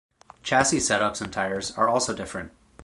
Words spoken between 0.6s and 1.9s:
set ups and tires are